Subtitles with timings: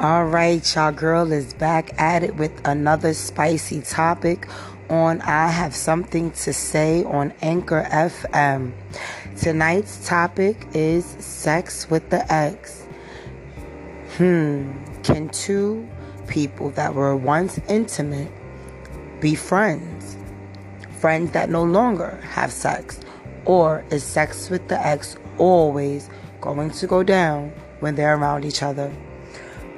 [0.00, 4.48] All right, y'all girl is back at it with another spicy topic
[4.88, 8.72] on I Have Something to Say on Anchor FM.
[9.36, 12.86] Tonight's topic is sex with the ex.
[14.16, 15.86] Hmm, can two
[16.28, 18.32] people that were once intimate
[19.20, 20.16] be friends?
[20.98, 23.00] Friends that no longer have sex?
[23.44, 26.08] Or is sex with the ex always
[26.40, 28.90] going to go down when they're around each other?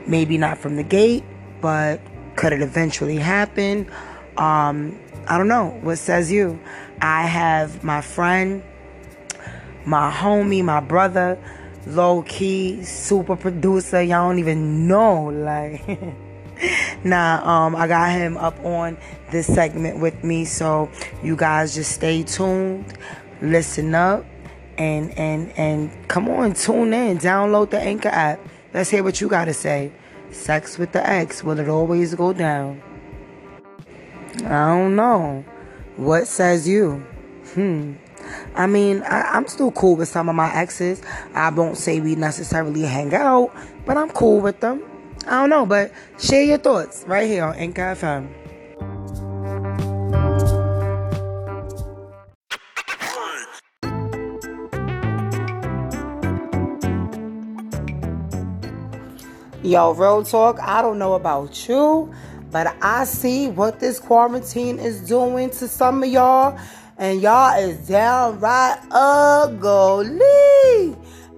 [0.06, 1.24] Maybe not from the gate,
[1.60, 2.00] but
[2.36, 3.90] could it eventually happen?
[4.36, 4.98] Um,
[5.28, 5.78] I don't know.
[5.82, 6.58] What says you?
[7.00, 8.62] I have my friend,
[9.84, 11.38] my homie, my brother,
[11.86, 14.02] low key, super producer.
[14.02, 15.24] Y'all don't even know.
[15.24, 15.86] Like,
[17.04, 18.96] nah, um, I got him up on
[19.30, 20.44] this segment with me.
[20.44, 20.90] So
[21.22, 22.96] you guys just stay tuned,
[23.40, 24.24] listen up,
[24.78, 28.40] and and and come on, tune in, download the Anchor app.
[28.74, 29.92] Let's hear what you got to say.
[30.32, 32.82] Sex with the ex, will it always go down?
[34.44, 35.44] I don't know.
[35.96, 37.04] What says you?
[37.54, 37.94] Hmm.
[38.54, 41.02] I mean, I, am still cool with some of my exes.
[41.34, 44.82] I won't say we necessarily hang out, but I'm cool with them.
[45.26, 47.94] I don't know, but share your thoughts right here on Anchor
[59.72, 62.12] Yo, real talk, I don't know about you,
[62.50, 66.58] but I see what this quarantine is doing to some of y'all,
[66.98, 70.20] and y'all is downright ugly,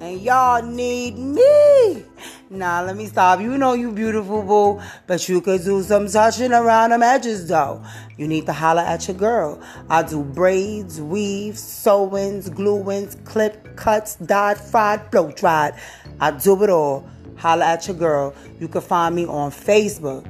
[0.00, 2.04] and y'all need me.
[2.50, 3.40] Now, let me stop.
[3.40, 7.84] You know you beautiful, boo, but you could do some touching around them edges, though.
[8.16, 9.62] You need to holler at your girl.
[9.88, 15.74] I do braids, weaves, sewings, gluings, clip cuts, dyed, fried, blow dried.
[16.18, 18.34] I do it all holla at your girl.
[18.60, 20.26] You can find me on Facebook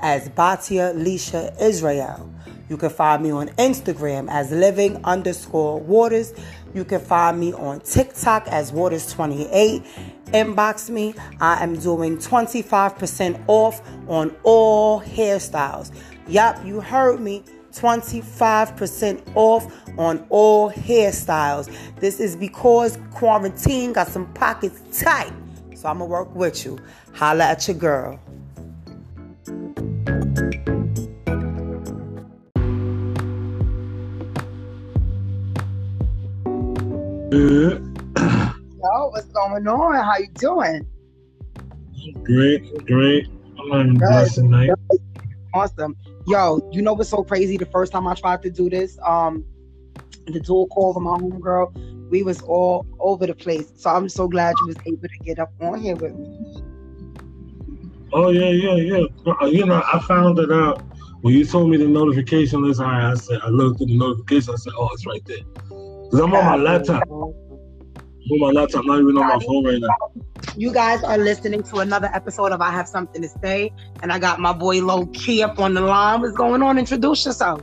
[0.00, 2.32] as Batia Lisha Israel.
[2.68, 6.34] You can find me on Instagram as living underscore waters.
[6.74, 9.86] You can find me on TikTok as waters28.
[10.26, 11.14] Inbox me.
[11.40, 15.92] I am doing 25% off on all hairstyles.
[16.26, 17.44] Yup, you heard me.
[17.72, 21.72] 25% off on all hairstyles.
[22.00, 25.32] This is because quarantine got some pockets tight.
[25.86, 26.80] So I'm gonna work with you.
[27.14, 28.18] Holla at your girl.
[37.30, 37.78] Yeah.
[38.18, 39.94] Yo, what's going on?
[39.94, 40.84] How you doing?
[42.24, 43.28] Great, great.
[43.56, 44.70] I'm having a blessed night.
[45.54, 45.96] Awesome.
[46.26, 47.56] Yo, you know what's so crazy?
[47.56, 49.44] The first time I tried to do this, um,
[50.26, 51.70] the dual call from my homegirl,
[52.10, 53.72] we was all over the place.
[53.76, 56.62] So I'm so glad you was able to get up on here with me.
[58.12, 59.32] Oh yeah, yeah, yeah.
[59.42, 60.82] Uh, you know, I found it out
[61.22, 62.80] when you told me the notification list.
[62.80, 64.54] I said I looked at the notification.
[64.54, 65.38] I said, "Oh, it's right there."
[66.10, 67.02] Cause I'm on my laptop.
[67.02, 70.22] I'm on my laptop, not even on my phone right now.
[70.56, 74.18] You guys are listening to another episode of I Have Something to Say, and I
[74.18, 76.20] got my boy Low Key up on the line.
[76.20, 76.78] What's going on?
[76.78, 77.60] Introduce yourself.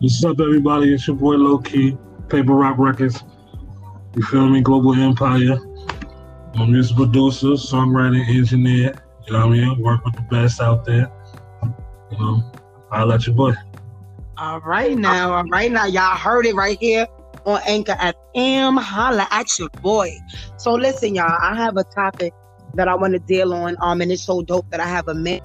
[0.00, 0.92] What's up, everybody?
[0.94, 1.96] It's your boy Low Key.
[2.28, 3.22] Paper Rock Records.
[4.14, 4.60] You feel me?
[4.60, 5.58] Global Empire.
[6.54, 8.94] I'm a music producer, songwriter, engineer.
[9.26, 9.82] You know what I mean?
[9.82, 11.10] Work with the best out there.
[12.10, 12.52] You know,
[12.90, 13.54] I'll let you boy.
[14.36, 17.06] All right now, all right now, y'all heard it right here
[17.44, 18.76] on Anchor at M.
[18.76, 20.10] Holla at your boy.
[20.56, 22.32] So listen, y'all, I have a topic
[22.74, 23.76] that I want to deal on.
[23.80, 25.40] Um, and it's so dope that I have a man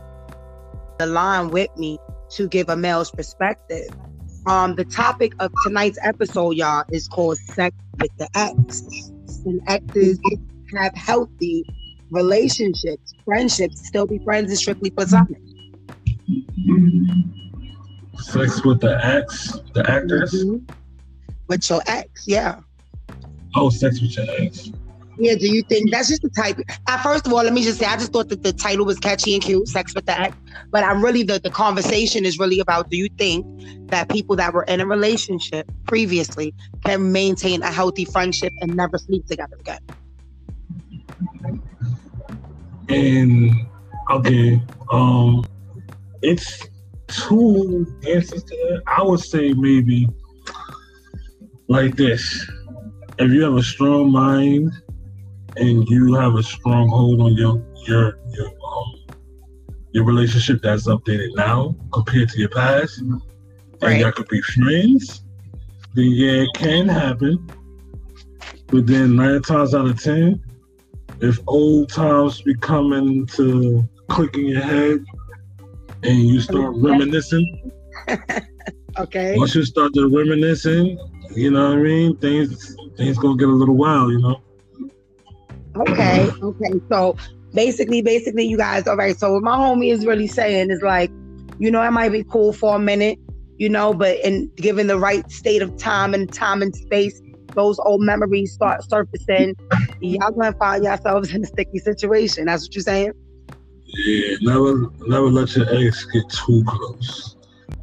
[1.00, 1.98] the line with me
[2.30, 3.90] to give a male's perspective.
[4.46, 8.82] Um, the topic of tonight's episode, y'all, is called Sex with the Ex.
[9.46, 10.20] And exes
[10.76, 11.66] have healthy
[12.12, 15.42] relationships, friendships, still be friends and strictly platonic.
[18.18, 20.34] Sex with the ex, the actors?
[20.34, 20.74] Mm-hmm.
[21.48, 22.60] With your ex, yeah.
[23.56, 24.72] Oh, sex with your ex.
[25.22, 26.58] Yeah, do you think that's just the type?
[26.88, 28.98] Uh, first of all, let me just say, I just thought that the title was
[29.00, 30.34] catchy and cute, "Sex with the Ex,"
[30.72, 33.46] but I'm really the the conversation is really about: Do you think
[33.90, 36.56] that people that were in a relationship previously
[36.86, 39.82] can maintain a healthy friendship and never sleep together again?
[42.88, 43.52] And
[44.12, 45.44] okay, um,
[46.22, 46.66] it's
[47.08, 48.84] two answers to that.
[48.88, 50.08] I would say maybe
[51.68, 52.50] like this:
[53.18, 54.72] if you have a strong mind
[55.58, 59.18] and you have a strong hold on your your your um,
[59.92, 63.02] your relationship that's updated now compared to your past,
[63.82, 63.92] right.
[63.92, 65.24] and y'all could be friends,
[65.94, 67.50] then yeah, it can happen.
[68.68, 70.44] But then nine times out of ten,
[71.22, 75.04] if old times be coming to click in your head
[76.04, 77.72] and you start reminiscing.
[78.98, 79.38] okay.
[79.38, 81.00] Once you start to reminiscing,
[81.36, 82.18] you know what I mean?
[82.18, 84.42] Things things gonna get a little wild, you know.
[85.80, 86.82] Okay, okay.
[86.90, 87.16] So
[87.54, 89.18] basically, basically, you guys, all right.
[89.18, 91.12] So what my homie is really saying is like,
[91.58, 93.20] you know, it might be cool for a minute,
[93.58, 97.22] you know, but in given the right state of time and time and space,
[97.56, 99.56] those old memories start surfacing.
[100.02, 102.46] Y'all gonna find yourselves in a sticky situation.
[102.46, 103.14] That's what you're saying.
[103.86, 107.36] Yeah, never never let your ex get too close.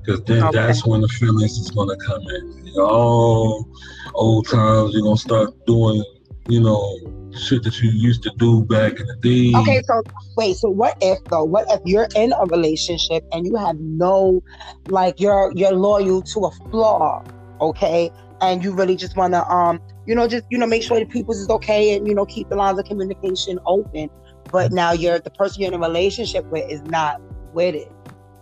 [0.06, 0.56] Cause then okay.
[0.56, 2.66] that's when the feelings is gonna come in.
[2.66, 3.68] You know, all
[4.14, 6.02] old times you're gonna start doing,
[6.48, 6.96] you know,
[7.38, 9.52] shit that you used to do back in the day.
[9.58, 10.02] Okay, so
[10.36, 11.44] wait, so what if though?
[11.44, 14.42] What if you're in a relationship and you have no
[14.88, 17.24] like you're you're loyal to a flaw,
[17.60, 18.10] okay?
[18.40, 21.38] And you really just wanna um, you know, just you know, make sure the people's
[21.38, 24.10] is okay and you know, keep the lines of communication open
[24.50, 27.20] but now you're the person you're in a relationship with is not
[27.52, 27.90] with it.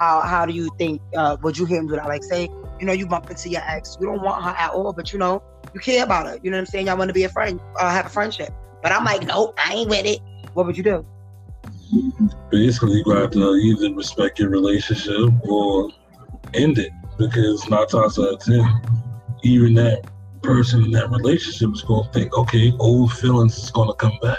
[0.01, 2.07] How how do you think uh, would you hear him do that?
[2.07, 2.49] Like say,
[2.81, 5.19] you know, you bump into your ex, you don't want her at all, but you
[5.19, 5.43] know,
[5.73, 6.39] you care about her.
[6.43, 6.87] You know what I'm saying?
[6.87, 8.53] Y'all want to be a friend, uh, have a friendship.
[8.85, 10.21] But I'm like, nope, I ain't with it.
[10.53, 11.07] What would you do?
[12.51, 15.89] Basically, you have to either respect your relationship or
[16.53, 18.63] end it because nine times out of ten,
[19.43, 20.07] even that
[20.43, 24.19] person in that relationship is going to think, okay, old feelings is going to come
[24.21, 24.37] back.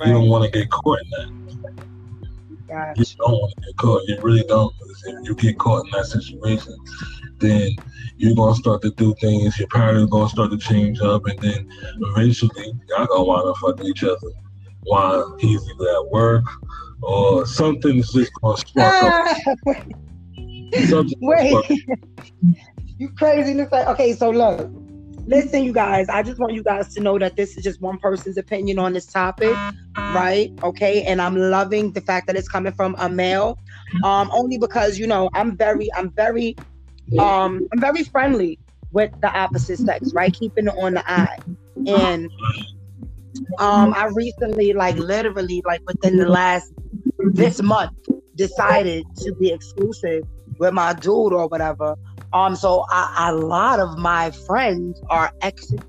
[0.00, 0.08] Right.
[0.08, 2.66] You don't want to get caught in that.
[2.66, 3.00] Gotcha.
[3.00, 4.02] You don't want to get caught.
[4.08, 4.74] You really don't.
[5.06, 6.76] If you get caught in that situation,
[7.40, 7.70] then
[8.16, 9.58] you're gonna start to do things.
[9.58, 11.68] Your parents gonna start to change up, and then
[12.00, 14.28] eventually y'all gonna wind up fucking each other
[14.84, 16.44] while he's either at work
[17.02, 19.36] or something's just gonna spark up.
[21.20, 21.80] Wait,
[22.98, 23.54] you crazy?
[23.54, 24.70] Like, okay, so look,
[25.28, 27.98] listen, you guys, I just want you guys to know that this is just one
[27.98, 29.54] person's opinion on this topic,
[29.96, 30.50] right?
[30.62, 31.02] Okay.
[31.04, 33.58] And I'm loving the fact that it's coming from a male.
[34.04, 36.56] Um, only because, you know, I'm very, I'm very,
[37.18, 38.58] um, I'm very friendly
[38.92, 40.32] with the opposite sex, right?
[40.32, 41.38] Keeping it on the eye.
[41.86, 42.30] And
[43.58, 46.72] um, I recently, like literally, like within the last
[47.18, 47.92] this month,
[48.34, 50.24] decided to be exclusive
[50.58, 51.96] with my dude or whatever.
[52.32, 55.80] Um, so I, a lot of my friends are exes.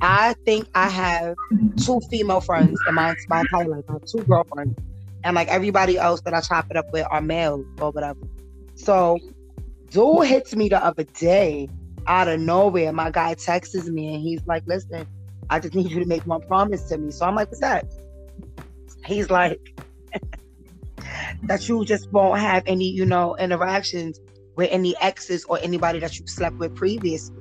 [0.00, 1.34] I think I have
[1.76, 3.84] two female friends in my, my entire life.
[3.88, 4.78] I have two girlfriends,
[5.24, 8.20] and like everybody else that I chop it up with are male or whatever.
[8.74, 9.18] So,
[9.90, 11.68] dude hits me the other day
[12.06, 12.92] out of nowhere.
[12.92, 15.06] My guy texts me and he's like, "Listen,
[15.50, 17.86] I just need you to make one promise to me." So I'm like, "What's that?"
[19.04, 19.60] He's like,
[21.44, 24.20] "That you just won't have any, you know, interactions
[24.56, 27.36] with any exes or anybody that you slept with previously.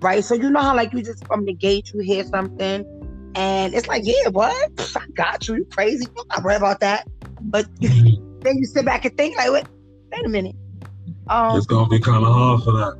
[0.00, 0.24] Right?
[0.24, 2.84] So you know how like you just from the gate you hear something
[3.34, 4.96] and it's like, yeah, what?
[4.96, 5.54] I got you.
[5.54, 6.06] You crazy.
[6.28, 7.08] Not worried about that.
[7.40, 9.66] But then you sit back and think like, wait,
[10.12, 10.56] wait a minute.
[11.28, 12.98] Um, it's gonna be kind of hard for that.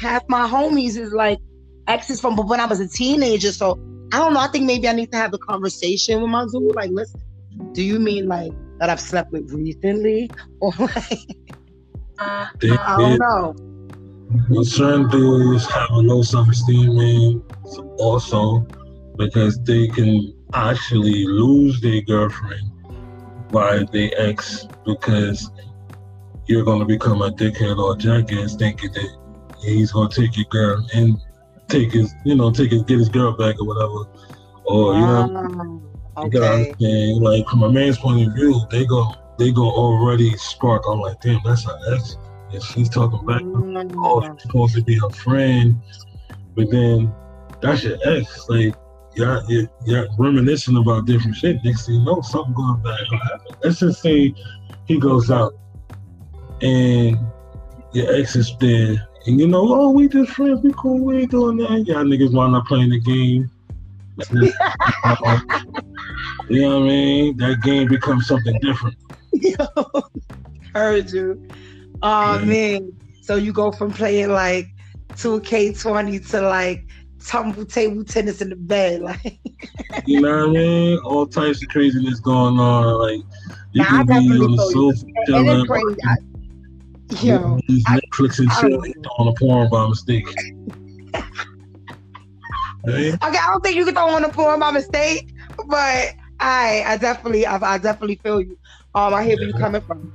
[0.00, 1.38] Half my homies is like
[1.86, 3.52] exes from when I was a teenager.
[3.52, 3.78] So
[4.12, 4.40] I don't know.
[4.40, 6.74] I think maybe I need to have a conversation with my dude.
[6.74, 7.20] Like, listen,
[7.72, 10.30] do you mean like that I've slept with recently,
[10.60, 11.18] or like
[12.60, 13.54] they, I don't know.
[14.48, 17.42] Well, certain dudes have a low self-esteem, man.
[17.98, 18.66] Also,
[19.16, 22.70] because they can actually lose their girlfriend
[23.50, 25.50] by their ex because
[26.50, 29.16] you're gonna become a dickhead or a jackass thinking that
[29.62, 31.16] he's gonna take your girl and
[31.68, 34.10] take his, you know, take his, get his girl back or whatever.
[34.64, 35.82] Or you know,
[36.16, 36.26] okay.
[36.26, 40.36] you gotta understand, like from a man's point of view, they go they go already
[40.36, 40.82] spark.
[40.90, 42.16] I'm like, damn, that's her ex.
[42.52, 43.42] And she's talking back.
[43.42, 43.98] Mm-hmm.
[43.98, 45.80] Oh, she's supposed to be her friend.
[46.56, 47.14] But then
[47.62, 48.48] that's your ex.
[48.48, 48.74] Like,
[49.14, 51.64] y'all, you're, you're reminiscing about different shit.
[51.64, 52.98] Next thing you know, something going bad
[53.62, 54.34] Let's just say
[54.86, 55.54] he goes out
[56.62, 57.18] and
[57.92, 59.08] your ex is there.
[59.26, 61.84] And you know, oh, we just friends, we cool, we ain't doing that.
[61.86, 63.50] Y'all niggas wind up playing the game.
[66.48, 67.36] you know what I mean?
[67.36, 68.96] That game becomes something different.
[69.32, 69.66] Yo,
[70.74, 71.46] heard you.
[72.02, 72.44] Oh yeah.
[72.44, 72.92] man.
[73.22, 74.68] So you go from playing like
[75.10, 76.84] 2K20 to like
[77.24, 79.38] tumble table tennis in the bed, like
[80.06, 80.98] you know what I mean?
[80.98, 82.98] All types of craziness going on.
[82.98, 83.20] Like
[83.72, 86.16] you can be on the sofa
[87.10, 88.82] Yo, Netflix and chill
[89.18, 90.26] on a porn by mistake.
[92.86, 95.34] Okay, I don't think you can throw on a porn by mistake,
[95.68, 98.56] but I I definitely I, I definitely feel you.
[98.94, 99.40] Um, I hear yeah.
[99.40, 100.12] where you're coming from.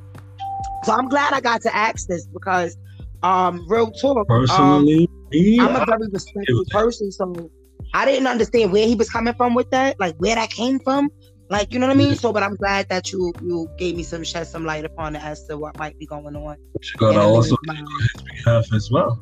[0.83, 2.77] So I'm glad I got to ask this because,
[3.23, 4.27] um, real talk.
[4.27, 5.09] Personally,
[5.59, 7.49] um, I'm a very respectful person, so
[7.93, 11.09] I didn't understand where he was coming from with that, like where that came from.
[11.47, 12.15] Like, you know what I mean?
[12.15, 15.23] So, but I'm glad that you you gave me some shed some light upon it
[15.23, 16.57] as to what might be going on.
[16.81, 19.21] You gotta also on his behalf as well.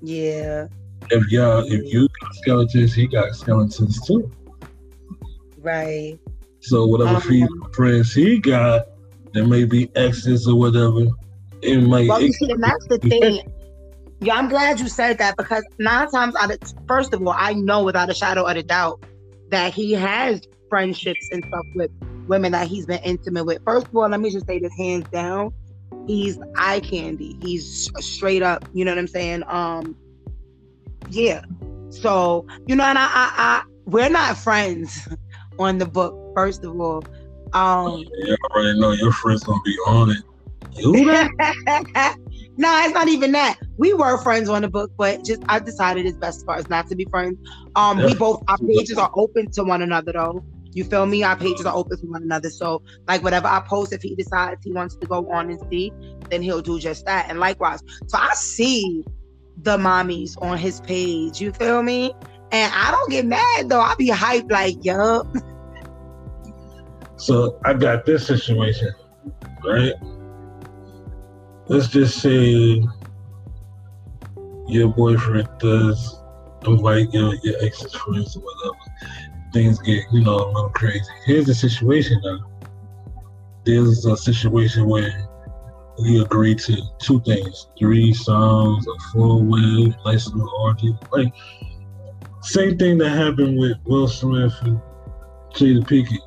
[0.00, 0.68] Yeah.
[1.10, 4.30] If y'all, if you got skeletons, he got skeletons too.
[5.58, 6.18] Right.
[6.60, 8.86] So whatever um, friends he got,
[9.32, 11.06] there may be exes or whatever.
[11.60, 12.08] It might.
[12.08, 13.52] Well, you see, and that's the thing.
[14.20, 17.52] Yeah, I'm glad you said that because nine times out of first of all, I
[17.54, 19.04] know without a shadow of a doubt
[19.50, 20.40] that he has
[20.72, 21.90] friendships and stuff with
[22.28, 23.62] women that he's been intimate with.
[23.62, 25.52] First of all, let me just say this hands down.
[26.06, 27.36] He's eye candy.
[27.42, 29.42] He's straight up, you know what I'm saying?
[29.48, 29.94] Um
[31.10, 31.44] yeah.
[31.90, 35.06] So, you know, and I I, I we're not friends
[35.58, 37.04] on the book, first of all.
[37.52, 40.22] Um yeah, I already know your friend's gonna be on it.
[40.72, 40.92] You
[42.56, 43.58] no, it's not even that.
[43.76, 46.88] We were friends on the book, but just I decided it's best for us not
[46.88, 47.36] to be friends.
[47.76, 48.06] Um, yeah.
[48.06, 50.42] we both our pages are open to one another though.
[50.74, 51.22] You feel me?
[51.22, 52.50] Our pages are open to one another.
[52.50, 55.92] So, like, whatever I post, if he decides he wants to go on and see,
[56.30, 57.26] then he'll do just that.
[57.28, 59.04] And likewise, so I see
[59.62, 61.40] the mommies on his page.
[61.40, 62.14] You feel me?
[62.50, 63.80] And I don't get mad though.
[63.80, 65.26] I be hyped like, yup.
[67.16, 68.92] So I got this situation,
[69.64, 69.94] right?
[71.66, 72.82] Let's just say
[74.66, 76.20] your boyfriend does
[76.66, 81.04] invite your, your ex's friends or whatever things get, you know, a little crazy.
[81.26, 82.38] Here's the situation now.
[83.64, 85.28] There's a situation where
[86.02, 90.96] we agreed to two things: three songs, a four-way, nice little orgy.
[91.12, 91.32] Like
[92.40, 94.80] same thing that happened with Will Smith and
[95.54, 96.18] Jada Pinkett.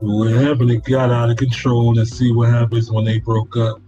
[0.00, 0.70] What happened?
[0.70, 1.94] It got out of control.
[1.94, 3.80] Let's see what happens when they broke up.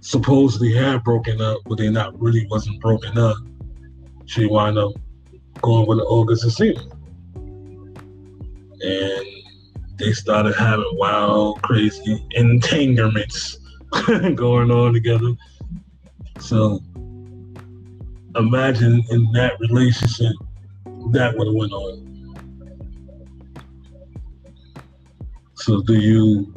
[0.00, 3.36] Supposedly had broken up, but they not really wasn't broken up.
[4.26, 4.92] She wound up
[5.60, 6.95] going with the August Alsina
[8.80, 9.26] and
[9.96, 13.58] they started having wild, crazy entanglements
[14.34, 15.32] going on together.
[16.38, 16.80] So
[18.36, 20.32] imagine in that relationship
[21.12, 22.06] that would have went on.
[25.54, 26.52] So do you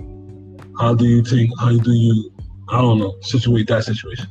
[0.78, 2.32] how do you think how do you
[2.72, 4.28] I don't know, situate that situation?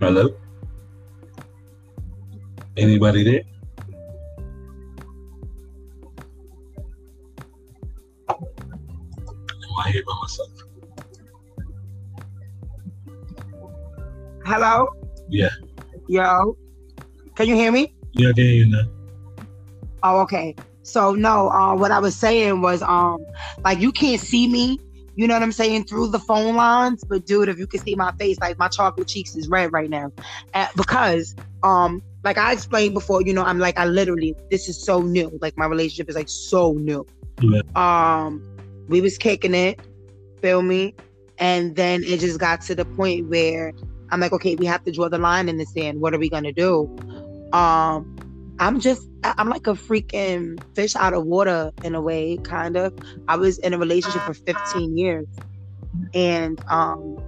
[0.00, 0.34] Hello?
[2.78, 3.42] Anybody there?
[8.30, 8.36] Am
[9.84, 10.50] I here by myself?
[14.46, 14.86] Hello?
[15.28, 15.48] Yeah.
[16.06, 16.56] Yo.
[17.34, 17.92] Can you hear me?
[18.12, 18.84] Yeah, I can hear you now.
[20.04, 20.54] Oh, okay.
[20.84, 23.18] So no, uh, what I was saying was um
[23.64, 24.78] like you can't see me,
[25.16, 27.96] you know what I'm saying, through the phone lines, but dude, if you can see
[27.96, 30.12] my face, like my chocolate cheeks is red right now.
[30.54, 34.82] Uh, because um like I explained before, you know, I'm like I literally this is
[34.82, 35.36] so new.
[35.40, 37.06] Like my relationship is like so new.
[37.40, 37.62] Yeah.
[37.76, 38.42] Um,
[38.88, 39.80] we was kicking it,
[40.40, 40.94] feel me,
[41.38, 43.72] and then it just got to the point where
[44.10, 46.00] I'm like, okay, we have to draw the line in the sand.
[46.00, 46.96] What are we gonna do?
[47.52, 48.16] Um,
[48.58, 52.94] I'm just I'm like a freaking fish out of water in a way, kind of.
[53.28, 55.26] I was in a relationship for 15 years,
[56.14, 57.22] and um,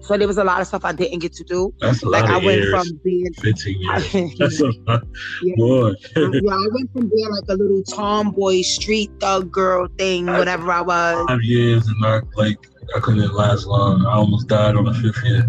[0.00, 1.74] so there was a lot of stuff I didn't get to do.
[1.80, 2.70] That's a like lot I went years.
[2.70, 3.80] from being 15
[4.12, 4.38] years.
[4.38, 5.02] That's a lot.
[5.42, 5.54] Yeah.
[5.56, 5.92] Boy.
[6.16, 10.80] yeah, I went from being like a little tomboy street thug girl thing, whatever I
[10.80, 11.26] was.
[11.28, 12.58] Five years and I like
[12.96, 14.06] I couldn't last long.
[14.06, 15.46] I almost died on the fifth year.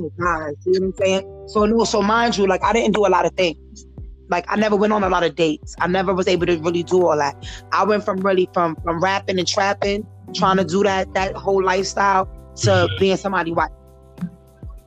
[0.00, 1.44] oh God, see what I'm saying?
[1.48, 3.86] So no, so mind you, like I didn't do a lot of things.
[4.30, 5.74] Like I never went on a lot of dates.
[5.80, 7.44] I never was able to really do all that.
[7.72, 11.62] I went from really from from rapping and trapping, trying to do that that whole
[11.62, 12.28] lifestyle
[12.62, 13.70] to being somebody white.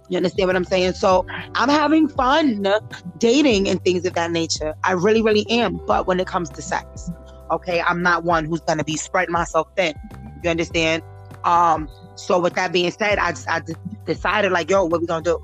[0.09, 0.93] You understand what I'm saying?
[0.93, 1.25] So
[1.55, 2.65] I'm having fun
[3.17, 4.73] dating and things of that nature.
[4.83, 5.79] I really, really am.
[5.87, 7.09] But when it comes to sex,
[7.49, 9.93] okay, I'm not one who's gonna be spreading myself thin.
[10.43, 11.01] You understand?
[11.45, 13.61] Um, so with that being said, I, just, I
[14.05, 15.39] decided like, yo, what we gonna do?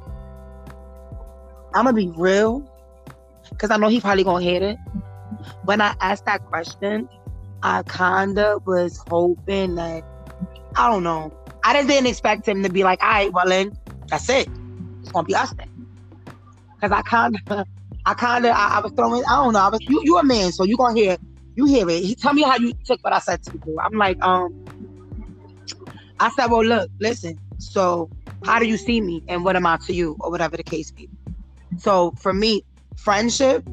[1.73, 2.69] I'm gonna be real,
[3.57, 4.77] cause I know he probably gonna hate it.
[5.63, 7.07] When I asked that question,
[7.63, 10.03] I kinda was hoping that
[10.75, 11.31] I don't know
[11.67, 14.47] I just didn't expect him to be like, all right, well then that's it.
[15.01, 15.67] It's gonna be us then.
[16.79, 17.65] Cause I kinda
[18.05, 20.53] I kinda I, I, was throwing I don't know, I was you you a man,
[20.53, 21.17] so you gonna hear
[21.55, 22.03] you hear it.
[22.05, 23.77] He, tell me how you took what I said to you.
[23.83, 24.65] I'm like, um
[26.21, 28.09] I said, Well look, listen, so
[28.45, 30.91] how do you see me and what am I to you, or whatever the case
[30.91, 31.09] be.
[31.79, 32.63] So for me,
[32.95, 33.65] friendship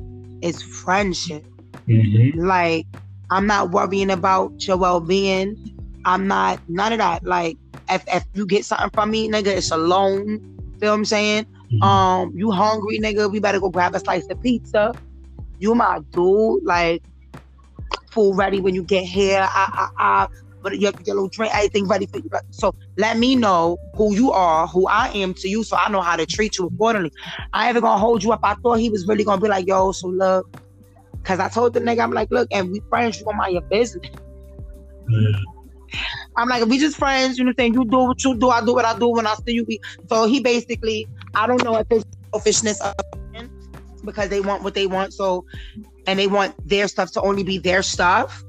[0.43, 1.45] is friendship.
[1.87, 2.41] Mm-hmm.
[2.41, 2.87] Like
[3.31, 5.57] I'm not worrying about your well being.
[6.05, 7.23] I'm not none of that.
[7.23, 7.57] Like
[7.91, 10.39] if, if you get something from me, nigga, it's a loan.
[10.81, 11.47] Feel what I'm saying?
[11.73, 11.83] Mm-hmm.
[11.83, 13.31] Um, you hungry, nigga?
[13.31, 14.93] We better go grab a slice of pizza.
[15.59, 17.03] You my dude, like
[18.11, 19.47] food ready when you get here.
[19.49, 20.29] I, I, I,
[20.63, 22.31] but your little drink, everything ready for you.
[22.51, 26.01] So let me know who you are, who I am to you, so I know
[26.01, 27.13] how to treat you accordingly.
[27.53, 28.41] I ain't ever gonna hold you up.
[28.43, 30.49] I thought he was really gonna be like, yo, so look,
[31.23, 33.61] cause I told the nigga, I'm like, look, and we friends, you want my your
[33.63, 34.11] business.
[35.09, 35.41] Yeah.
[36.37, 37.75] I'm like, we just friends, you know what I'm saying?
[37.75, 39.67] You do what you do, I do what I do when I see you.
[40.09, 42.81] So he basically, I don't know if it's selfishness
[44.05, 45.13] because they want what they want.
[45.15, 45.45] So,
[46.07, 48.45] and they want their stuff to only be their stuff.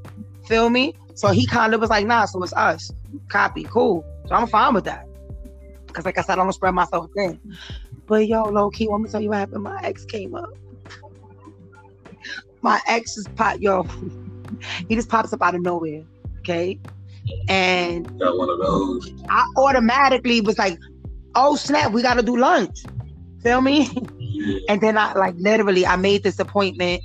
[0.47, 0.93] Feel me?
[1.15, 2.91] So he kind of was like, nah, so it's us.
[3.29, 4.05] Copy, cool.
[4.27, 5.07] So I'm fine with that.
[5.93, 7.39] Cause like I said, I don't spread myself thin.
[8.05, 9.63] But yo, low key, want me to tell you what happened?
[9.63, 10.49] My ex came up.
[12.61, 13.83] My ex is pop, yo.
[14.89, 16.03] he just pops up out of nowhere.
[16.39, 16.79] Okay.
[17.47, 19.13] And got one of those.
[19.29, 20.79] I automatically was like,
[21.35, 22.83] oh snap, we gotta do lunch.
[23.41, 23.89] Feel me?
[24.17, 24.59] Yeah.
[24.69, 27.01] And then I like literally I made this appointment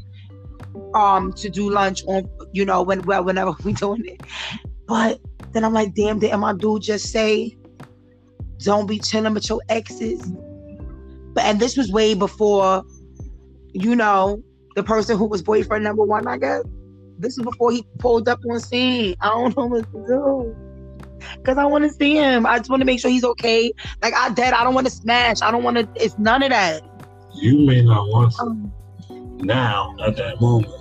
[0.94, 4.22] um to do lunch on you know when well whenever we doing it.
[4.86, 5.20] But
[5.52, 7.56] then I'm like, damn, did my dude just say
[8.58, 10.20] don't be chilling with your exes?
[11.32, 12.84] But and this was way before,
[13.72, 14.42] you know,
[14.74, 16.64] the person who was boyfriend number one, I guess.
[17.20, 19.14] This is before he pulled up on scene.
[19.20, 20.56] I don't know what to do.
[21.44, 22.46] Cause I want to see him.
[22.46, 23.72] I just want to make sure he's okay.
[24.02, 24.54] Like I dead.
[24.54, 25.42] I don't want to smash.
[25.42, 25.88] I don't want to.
[26.02, 26.82] It's none of that.
[27.34, 28.42] You may not want to.
[28.42, 28.72] Um,
[29.42, 30.72] now, at that moment,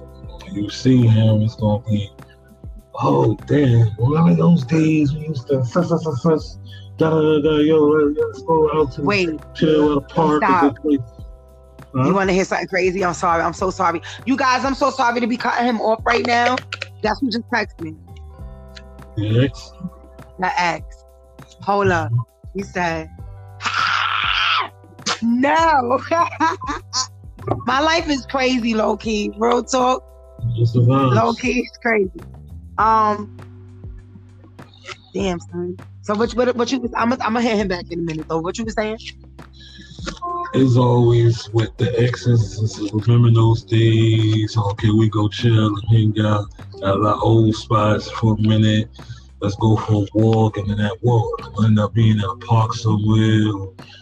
[0.44, 2.10] when you see him, it's gonna be,
[2.96, 3.94] oh damn!
[3.98, 6.58] Remember those days we used to fuss, fuss, fuss, fuss,
[6.98, 10.44] da da da Yo, let's go out to Wait, chill at a park.
[10.44, 10.78] Stop.
[11.96, 12.06] Huh?
[12.06, 13.04] You want to hear something crazy?
[13.04, 13.42] I'm sorry.
[13.42, 14.02] I'm so sorry.
[14.26, 16.56] You guys, I'm so sorry to be cutting him off right now.
[17.02, 17.96] That's who just texted me.
[19.44, 19.72] Ex?
[20.40, 20.84] The ex.
[21.64, 22.12] Hold up.
[22.56, 23.10] He said,
[25.22, 26.00] no.
[27.66, 29.32] My life is crazy, low key.
[29.38, 30.04] Real talk.
[30.76, 32.12] Low key, it's crazy.
[32.78, 33.38] Um,
[35.14, 35.78] damn son.
[36.02, 36.34] So what?
[36.34, 36.56] What?
[36.56, 36.90] What you?
[36.96, 37.12] I'm.
[37.14, 38.40] I'm gonna hit him back in a minute though.
[38.40, 38.98] What you was saying?
[40.54, 42.90] Is always with the exes.
[42.92, 44.58] Remember those days?
[44.58, 48.90] Okay, we go chill and hang out at our old spots for a minute.
[49.42, 52.36] Let's go for a walk, and then that walk will end up being at a
[52.38, 53.54] park somewhere,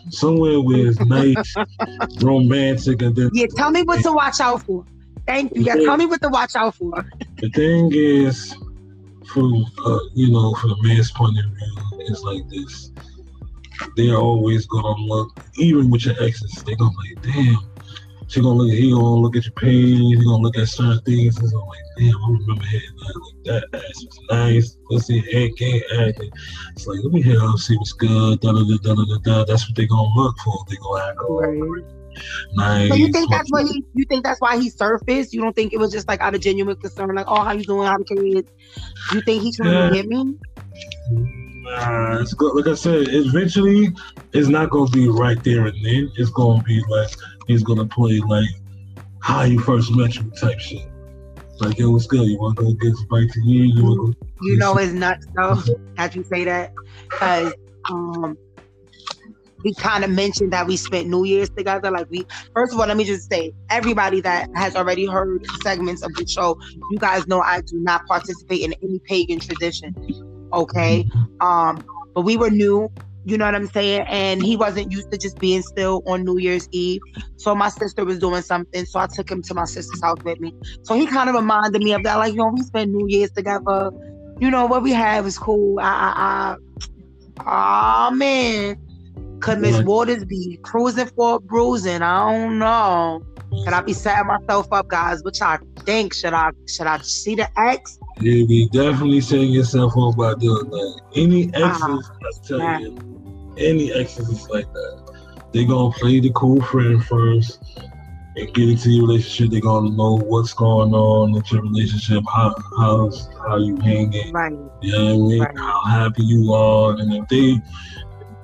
[0.09, 1.53] somewhere where it's nice,
[2.23, 3.47] romantic, and then yeah.
[3.55, 4.85] Tell me what to watch out for.
[5.27, 5.63] Thank you.
[5.63, 7.05] Yeah, tell me what to watch out for.
[7.39, 8.55] The thing is,
[9.25, 12.91] from uh, you know, from the man's point of view, it's like this
[13.95, 17.57] they're always gonna look, even with your exes, they're gonna be like, damn,
[18.27, 21.01] she gonna look, at, he gonna look at your page, he gonna look at certain
[21.01, 25.05] things, and I'm like, damn, I remember hitting that, like that ass was nice, let's
[25.05, 26.21] see, head can't act.
[26.75, 29.45] It's like, let me hear her, see what's good, da da da da da da.
[29.45, 30.65] That's what they gonna look for.
[30.69, 31.97] They gonna act right.
[32.53, 32.89] Nice.
[32.89, 33.83] So you think that's what he?
[33.93, 35.33] You think that's why he surfaced?
[35.33, 37.63] You don't think it was just like out of genuine concern, like, oh, how you
[37.63, 37.87] doing?
[37.87, 38.51] The kids?
[39.13, 39.89] You think he's trying yeah.
[39.89, 40.35] to get me?
[41.67, 42.55] Nah, it's good.
[42.55, 43.89] Like I said, eventually
[44.33, 46.11] it's not gonna be right there and then.
[46.15, 47.09] It's gonna be like
[47.47, 48.49] he's gonna play like
[49.19, 50.87] how you first met you type shit.
[51.59, 52.27] Like, yo, what's good?
[52.27, 53.75] You wanna go get some bite to eat?
[53.75, 55.61] You wanna go You know it's nuts though,
[55.97, 56.73] How'd you say that.
[57.09, 57.53] Cause
[57.89, 58.37] um
[59.65, 61.91] we kind of mentioned that we spent New Year's together.
[61.91, 66.03] Like we, first of all, let me just say, everybody that has already heard segments
[66.03, 66.57] of the show,
[66.91, 69.95] you guys know I do not participate in any pagan tradition
[70.53, 71.07] okay?
[71.39, 71.83] Um
[72.13, 72.89] but we were new
[73.27, 74.05] you know what i'm saying?
[74.07, 77.01] And he wasn't used to just being still on new year's eve.
[77.35, 80.39] So my sister was doing something so i took him to my sister's house with
[80.39, 80.53] me.
[80.83, 83.31] So he kind of reminded me of that like you know we spent new year's
[83.31, 83.91] together.
[84.39, 85.77] You know what we had was cool.
[85.79, 86.55] I
[87.35, 88.77] i, I oh man.
[89.41, 92.01] Could miss waters be cruising for bruising?
[92.01, 93.21] I don't know.
[93.65, 95.21] Could i be setting myself up guys?
[95.21, 96.13] What y'all think?
[96.13, 100.69] Should i should i see the ex you be definitely setting yourself up by doing
[100.69, 101.01] that.
[101.15, 102.01] Any exes, uh-huh.
[102.21, 105.49] I tell you, any exes is like that.
[105.53, 107.63] They gonna play the cool friend first
[108.35, 109.51] and get into your relationship.
[109.51, 114.51] They gonna know what's going on in your relationship, how how's how you hanging, right?
[114.81, 115.41] You know what I mean?
[115.41, 115.57] Right.
[115.57, 117.61] How happy you are, and if they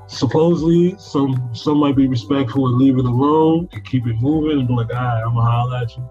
[0.08, 4.68] supposedly some some might be respectful and leave it alone and keep it moving and
[4.68, 6.10] be like, all right, I'm gonna holler at you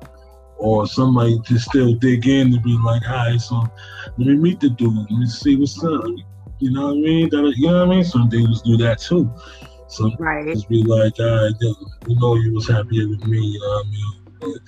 [0.63, 3.67] or somebody to still dig in to be like, all right, so
[4.17, 6.05] let me meet the dude, let me see what's up.
[6.61, 7.29] You know what I mean?
[7.31, 8.05] That, you know what I mean?
[8.05, 9.29] Some dudes do that too.
[9.89, 10.47] So right.
[10.47, 11.55] just be like, all right,
[12.07, 14.59] we know you was happier with me, you know what I mean?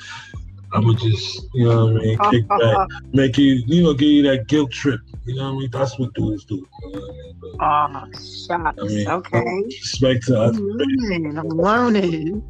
[0.72, 4.09] I'm gonna just, you know what I mean, kick back, make you, you know, give
[4.09, 5.00] you that guilt trip.
[5.24, 5.70] You know what I mean?
[5.70, 6.66] That's what dudes do.
[7.61, 8.48] Ah, oh, shots.
[8.50, 9.62] I mean, okay.
[9.66, 10.57] Respect to us.
[10.57, 11.38] I'm learning.
[11.38, 12.42] I'm learning.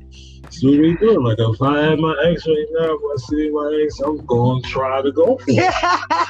[0.62, 1.22] What we do.
[1.22, 4.62] Like if I had my ex right now, if I see my ex, I'm going
[4.62, 5.74] to try to go for it.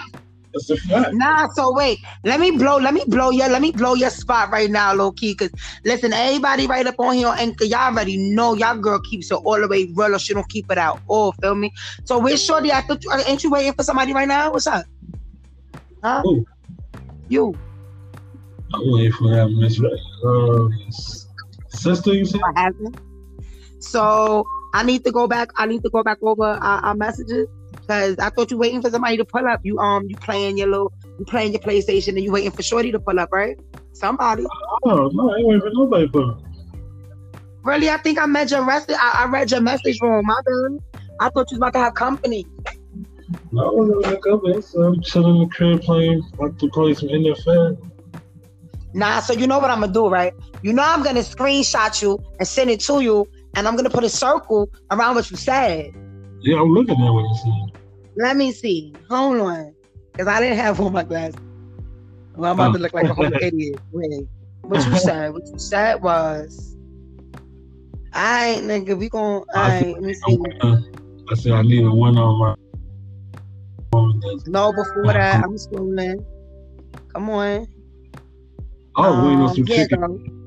[0.54, 1.12] That's a fact.
[1.14, 1.98] Nah, so wait.
[2.24, 5.10] Let me blow, let me blow your let me blow your spot right now, low
[5.12, 5.34] key.
[5.34, 5.50] Cause
[5.84, 9.34] listen, everybody right up on here on Anchor, y'all already know y'all girl keeps it
[9.34, 11.00] all the way real or she don't keep it out.
[11.08, 11.72] Oh, feel me?
[12.04, 12.72] So where's Shorty?
[12.72, 14.52] I thought you ain't you waiting for somebody right now?
[14.52, 14.84] What's up?
[16.02, 16.22] Huh?
[16.22, 16.46] Who?
[17.28, 17.54] You.
[18.72, 19.80] I'm waiting for that Miss
[20.24, 20.68] uh,
[21.70, 22.40] sister, you said?
[22.40, 22.96] What happened?
[23.84, 25.50] So I need to go back.
[25.56, 27.48] I need to go back over our, our messages
[27.88, 29.60] Cause I thought you waiting for somebody to pull up.
[29.62, 32.90] You um you playing your little you playing your PlayStation and you waiting for Shorty
[32.92, 33.58] to pull up, right?
[33.92, 34.46] Somebody.
[34.84, 36.42] Oh no, I ain't waiting for nobody pull up.
[37.62, 38.90] Really, I think I met your rest.
[38.90, 40.24] I, I read your message wrong.
[40.24, 41.02] My bad.
[41.20, 42.46] I thought you was about to have company.
[43.52, 44.62] No, I wasn't company.
[44.62, 46.22] So I'm chilling in the crib playing.
[46.38, 47.90] Like to play some NFL.
[48.94, 50.32] Nah, so you know what I'm gonna do, right?
[50.62, 54.04] You know I'm gonna screenshot you and send it to you, and I'm gonna put
[54.04, 55.92] a circle around what you said.
[56.40, 57.80] Yeah, I'm looking at what you said.
[58.16, 58.94] Let me see.
[59.08, 59.74] Hold on.
[60.12, 61.40] Because I didn't have on my glasses.
[62.36, 62.72] Well, I'm about oh.
[62.74, 63.80] to look like a whole idiot.
[63.92, 64.26] Wait.
[64.62, 65.32] What you said?
[65.32, 66.76] What you said was,
[68.12, 70.38] I ain't nigga, we gon' I let me see.
[71.30, 72.54] I said I need a one on my
[74.46, 76.24] No, before that, I'm scrolling.
[77.12, 77.66] Come on.
[78.96, 80.43] Oh, um, wait, no, some chicken.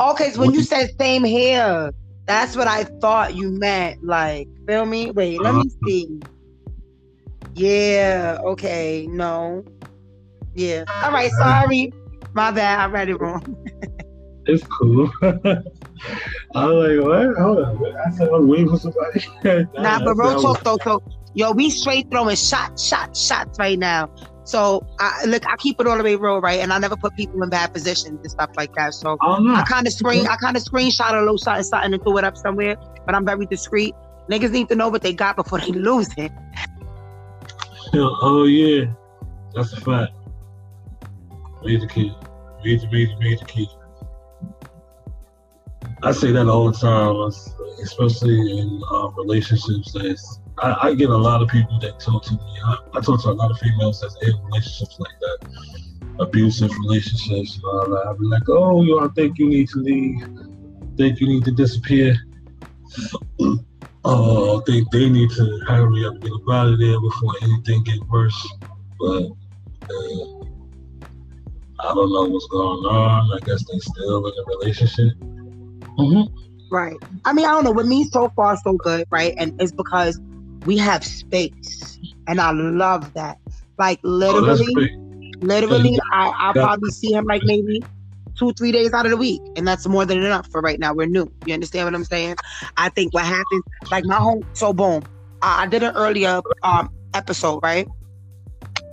[0.00, 1.92] Okay, so when you said same here,
[2.26, 4.04] that's what I thought you meant.
[4.04, 5.10] Like, feel me?
[5.10, 5.86] Wait, let me uh-huh.
[5.86, 6.20] see.
[7.54, 9.64] Yeah, okay, no.
[10.54, 10.84] Yeah.
[11.02, 11.92] All right, sorry.
[12.34, 12.80] My bad.
[12.80, 13.44] I read it wrong.
[14.46, 15.10] it's cool.
[15.22, 17.36] I was like, what?
[17.38, 17.96] Hold on.
[17.96, 19.24] I said I'm waiting for somebody.
[19.74, 20.78] nah, nah but real talk though.
[20.82, 21.02] So,
[21.34, 24.14] yo, we straight throwing shots, shots, shots right now.
[24.44, 26.60] So I look, I keep it all the way real, right?
[26.60, 28.94] And I never put people in bad positions and stuff like that.
[28.94, 32.18] So I kind of screen, I kind of screenshot a little something, something and threw
[32.18, 32.76] it up somewhere.
[33.06, 33.94] But I'm very discreet.
[34.28, 36.32] Niggas need to know what they got before they lose it.
[37.94, 38.86] Oh yeah,
[39.54, 40.12] that's a fact.
[41.64, 42.12] Major key,
[42.64, 43.68] major, major, major key.
[46.02, 47.14] I say that all the time,
[47.82, 49.92] especially in uh, relationships.
[49.92, 52.58] That's I, I, get a lot of people that talk to me.
[52.64, 57.60] I, I, talk to a lot of females that's in relationships like that, abusive relationships.
[57.64, 60.22] Uh, I'll be like, oh, yo, I think you need to leave.
[60.22, 62.16] I think you need to disappear.
[64.04, 67.82] uh, I think they need to hurry up, and get out of there before anything
[67.84, 68.52] gets worse.
[69.00, 69.24] But
[69.84, 70.42] uh,
[71.80, 73.32] I don't know what's going on.
[73.32, 75.14] I guess they still in a relationship.
[75.98, 76.34] Mm-hmm.
[76.70, 76.96] Right.
[77.24, 77.72] I mean, I don't know.
[77.72, 79.34] With me, so far, so good, right?
[79.36, 80.20] And it's because
[80.64, 83.38] we have space, and I love that.
[83.78, 87.82] Like oh, literally, oh, literally, I I probably see him like maybe
[88.36, 90.94] two three days out of the week, and that's more than enough for right now.
[90.94, 91.30] We're new.
[91.46, 92.36] You understand what I'm saying?
[92.76, 94.46] I think what happens, like my home.
[94.52, 95.02] So boom,
[95.42, 97.88] I, I did an earlier um episode, right?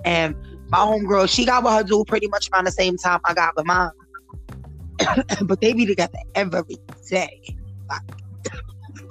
[0.06, 0.36] And
[0.70, 3.56] my homegirl, she got with her dude pretty much around the same time I got
[3.56, 3.92] with mine.
[5.44, 6.78] but they be together every
[7.10, 7.42] day.
[7.90, 8.02] Like,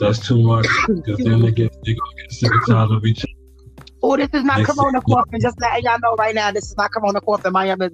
[0.00, 0.66] that's too much.
[0.88, 3.32] Because then they get they gonna get sick and tired of each other.
[4.02, 5.40] Oh, this is not Corona coughing.
[5.40, 7.52] Just letting y'all know right now, this is not Corona coughing.
[7.52, 7.90] Miami.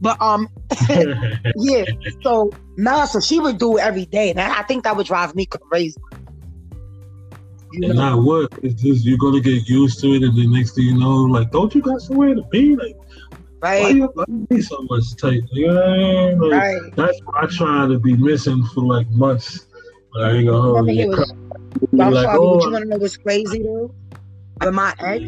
[0.00, 0.48] But um,
[1.56, 1.84] yeah.
[2.22, 5.34] So nah, so she would do it every day, and I think that would drive
[5.34, 6.00] me crazy.
[7.72, 8.02] You and know?
[8.02, 8.48] I would.
[8.62, 11.52] It's just you're gonna get used to it, and the next thing you know, like,
[11.52, 12.74] don't you got somewhere to be?
[12.74, 12.96] Like,
[13.60, 13.82] right?
[13.82, 15.42] Why you be so much tight?
[15.52, 16.38] You know what I mean?
[16.40, 16.96] Like, right.
[16.96, 19.66] That's why I try to be missing for like months.
[20.14, 21.14] Like, I ain't gonna hold you.
[22.00, 22.58] I'm like, sorry, oh.
[22.58, 23.94] but you want to know what's crazy though?
[24.60, 25.24] With my ex,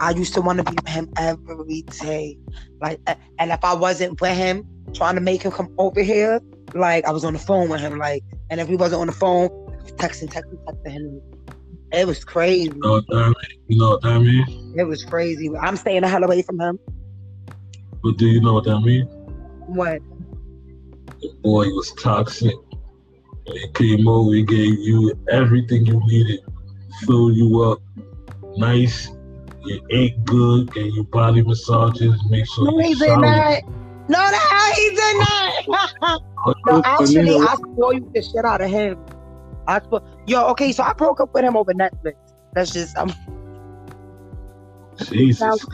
[0.00, 2.38] I used to want to be with him every day.
[2.80, 3.00] Like,
[3.38, 6.40] and if I wasn't with him, trying to make him come over here,
[6.74, 7.98] like I was on the phone with him.
[7.98, 9.48] Like, and if we wasn't on the phone,
[9.96, 11.22] texting, texting, texting him.
[11.90, 12.64] It was crazy.
[12.64, 13.60] You know what that mean?
[13.68, 14.74] You know what mean?
[14.76, 15.50] It was crazy.
[15.56, 16.78] I'm staying the hell away from him.
[18.02, 19.06] But do you know what that mean?
[19.66, 20.00] What?
[21.20, 22.54] The boy was toxic.
[23.52, 26.40] He came over, he gave you everything you needed,
[27.06, 27.78] fill you up,
[28.56, 29.10] nice.
[29.64, 33.62] You ate good, gave you body massages, make sure no, he did not.
[34.08, 34.38] No, no,
[34.76, 36.20] he did not.
[36.66, 38.96] no, actually, I spoiled the shit out of him.
[39.66, 42.14] I spo- Yo, okay, so I broke up with him over Netflix.
[42.54, 43.12] That's just um.
[44.98, 45.66] Jesus.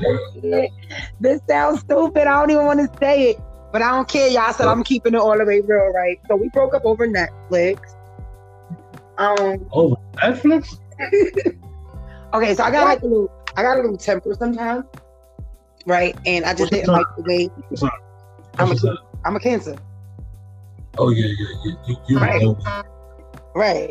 [1.21, 2.27] This sounds stupid.
[2.27, 3.37] I don't even want to say it.
[3.75, 4.53] But I don't care, y'all.
[4.53, 6.21] Said I'm keeping it all the way real, right?
[6.29, 7.81] So we broke up over Netflix.
[9.19, 10.79] Um over Netflix?
[12.35, 14.85] okay, so I got like a little I got a little temper sometimes.
[15.87, 16.15] right?
[16.25, 17.93] And I just What's didn't like the way What's up?
[18.61, 18.99] I'm a, up?
[19.25, 19.77] I'm a cancer,
[20.97, 21.73] Oh yeah, yeah, yeah.
[21.89, 22.43] You, you Right.
[22.43, 22.57] know
[23.57, 23.91] right?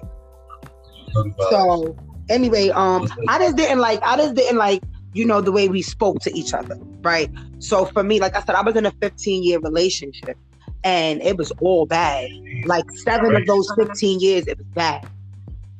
[1.13, 1.51] nothing about it.
[1.51, 1.97] So
[2.29, 3.99] anyway, um, I just didn't like.
[4.01, 4.81] I just didn't like.
[5.13, 7.29] You know the way we spoke to each other, right?
[7.59, 10.37] So for me, like I said, I was in a 15 year relationship,
[10.83, 12.29] and it was all bad.
[12.65, 15.07] Like seven of those 15 years, it was bad.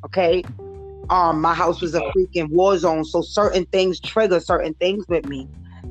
[0.04, 0.44] Okay.
[1.10, 5.26] Um, my house was a freaking war zone, so certain things trigger certain things with
[5.26, 5.48] me.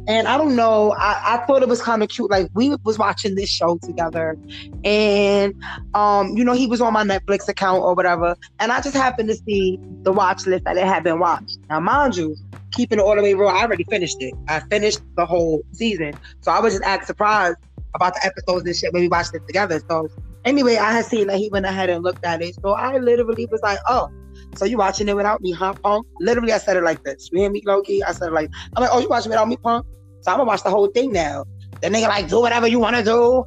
[0.08, 2.30] And I don't know, I, I thought it was kind of cute.
[2.30, 4.38] Like we was watching this show together,
[4.84, 5.54] and
[5.94, 9.30] um, you know, he was on my Netflix account or whatever, and I just happened
[9.30, 11.60] to see the watch list that it had been watched.
[11.70, 12.36] Now, mind you,
[12.74, 14.34] keeping it all the way real, I already finished it.
[14.48, 17.58] I finished the whole season, so I was just act surprised
[17.96, 19.82] about the episodes and shit when we watched it together.
[19.90, 20.10] So
[20.46, 23.48] anyway, I had seen that he went ahead and looked at it, so I literally
[23.52, 24.10] was like, oh.
[24.56, 26.06] So you watching it without me, huh, punk?
[26.20, 27.30] Literally, I said it like this.
[27.32, 28.04] You hear me, Loki?
[28.04, 29.86] I said it like, I'm like, oh, you watching it without me, punk?
[30.22, 31.46] So I'm gonna watch the whole thing now.
[31.82, 33.46] The nigga like, do whatever you wanna do.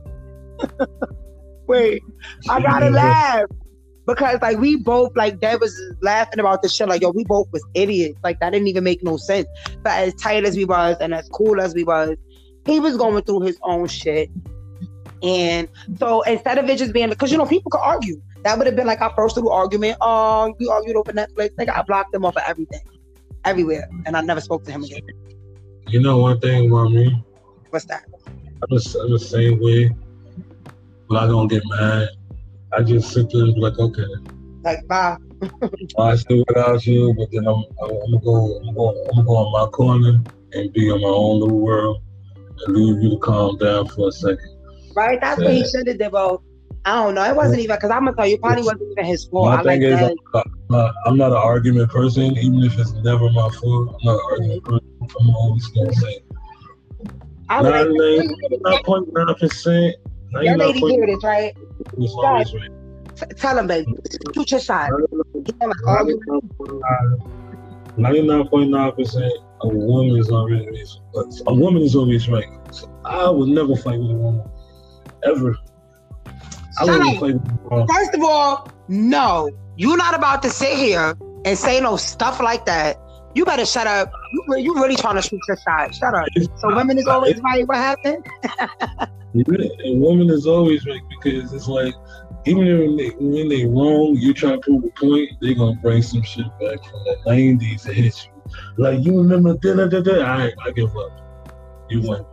[1.66, 2.02] Wait,
[2.48, 3.46] I gotta laugh
[4.06, 6.88] because like we both like that was laughing about this shit.
[6.88, 8.18] Like yo, we both was idiots.
[8.22, 9.48] Like that didn't even make no sense.
[9.82, 12.16] But as tight as we was and as cool as we was,
[12.64, 14.30] he was going through his own shit.
[15.22, 18.20] And so instead of it just being because you know people could argue.
[18.42, 19.96] That would have been like our first little argument.
[20.00, 21.50] Oh, we argued over Netflix.
[21.58, 22.80] Like I blocked him off of everything,
[23.44, 25.02] everywhere, and I never spoke to him again.
[25.88, 27.24] You know one thing about me?
[27.70, 28.04] What's that?
[28.26, 29.90] I'm the, I'm the same way,
[31.08, 32.08] but I don't get mad.
[32.72, 34.06] I just sit there and be like, okay,
[34.62, 35.16] Like bye.
[35.98, 39.46] I still without you, but then I'm, I'm, I'm gonna go, I'm gonna, I'm go
[39.46, 42.02] in my corner and be in my own little world
[42.66, 44.58] and leave you to calm down for a second.
[44.94, 45.20] Right?
[45.20, 46.14] That's what he should have did.
[46.14, 47.24] I don't know.
[47.24, 49.46] It wasn't even because I'm gonna tell you, probably wasn't even his fault.
[49.46, 50.16] my I like thing is, that.
[50.34, 53.96] I'm not, I'm not an argument person, even if it's never my fault.
[54.00, 55.08] I'm not an argument person.
[55.20, 56.20] I'm always gonna say
[57.48, 58.60] I like nine that.
[58.64, 59.96] nine point nine percent.
[60.42, 61.56] Your lady hear this, right?
[61.98, 62.70] Is always right.
[63.16, 63.92] T- tell him, baby.
[64.34, 64.90] Shoot your shot.
[65.32, 66.20] He don't like argue.
[67.96, 71.00] Ninety-nine point nine percent of a woman is always
[71.46, 72.48] a woman is always right.
[72.70, 74.46] So I would never fight with a woman
[75.24, 75.56] ever.
[76.78, 77.88] I wouldn't fight with a woman.
[77.88, 79.50] First of all, no.
[79.78, 82.98] You're not about to sit here and say no stuff like that.
[83.36, 84.10] You better shut up.
[84.32, 85.94] You, re- you really trying to shoot your shot.
[85.94, 86.26] Shut up.
[86.56, 87.68] So women is always right.
[87.68, 88.24] What happened?
[89.84, 91.92] A woman is always right because it's like
[92.46, 96.00] even when they, when they wrong, you try to prove a point, they gonna bring
[96.00, 98.42] some shit back from the nineties to hit you.
[98.78, 100.12] Like you remember da da da da.
[100.12, 101.10] All right, I give up.
[101.90, 102.24] You win.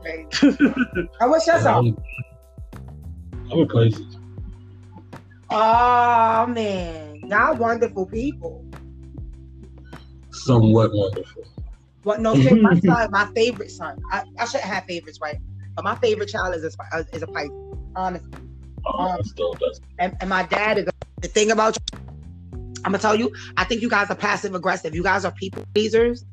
[1.19, 1.85] I wish that's all.
[3.51, 4.07] I'm a crazy.
[5.49, 8.62] Oh man, y'all wonderful people.
[10.33, 11.43] Somewhat wonderful.
[12.03, 12.19] What?
[12.19, 14.01] No, my son, my favorite son.
[14.11, 15.37] I, I shouldn't have favorites, right?
[15.75, 17.51] But my favorite child is a uh, is a Pisces,
[17.95, 18.29] honestly.
[18.85, 19.15] Oh.
[19.17, 20.87] That's And, and my dad is.
[21.21, 21.77] The thing about
[22.85, 24.93] I'm gonna tell you, I think you guys are passive aggressive.
[24.93, 26.25] You guys are people pleasers.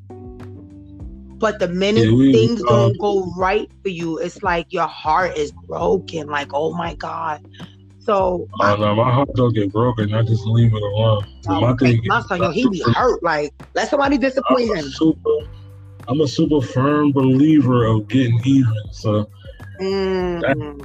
[1.38, 5.36] But the minute Yeah, things um, don't go right for you, it's like your heart
[5.38, 6.26] is broken.
[6.26, 7.40] Like, oh my god.
[8.00, 10.12] So Oh, no, my heart don't get broken.
[10.14, 11.24] I just leave it alone.
[11.48, 11.92] Oh, my okay.
[11.92, 13.22] thing My son, yo, he be hurt.
[13.22, 14.84] Like, let somebody I'm disappoint a him.
[14.84, 15.30] super,
[16.08, 18.74] I'm a super firm believer of getting even.
[18.92, 19.26] So
[19.80, 20.84] Mm.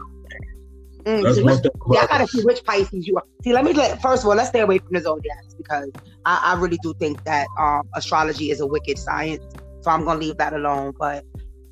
[1.05, 3.23] Mm, that's see, which, thing I gotta see which Pisces you are.
[3.43, 5.89] See, let me let first of all, let's stay away from the zodiacs because
[6.25, 9.43] I, I really do think that um astrology is a wicked science.
[9.81, 10.93] So I'm gonna leave that alone.
[10.97, 11.23] But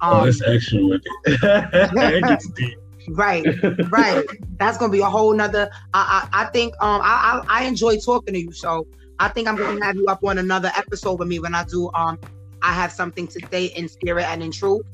[0.01, 1.11] Oh, um, that's extra wicked.
[1.25, 2.77] it gets deep.
[3.09, 3.45] Right,
[3.89, 4.25] right.
[4.57, 5.69] That's gonna be a whole nother.
[5.93, 8.87] I I, I think um I, I I enjoy talking to you, so
[9.19, 11.91] I think I'm gonna have you up on another episode with me when I do
[11.93, 12.17] um
[12.61, 14.85] I have something to say in spirit and in truth.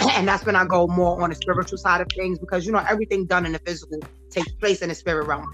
[0.16, 2.84] And that's when I go more on the spiritual side of things because you know
[2.88, 5.48] everything done in the physical takes place in the spirit realm.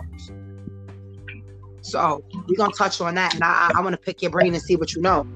[1.83, 4.63] So we're gonna touch on that, and I I want to pick your brain and
[4.63, 5.27] see what you know.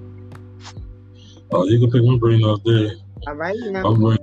[1.51, 2.93] Oh, you can pick my brain all day.
[3.27, 4.19] All right, you know.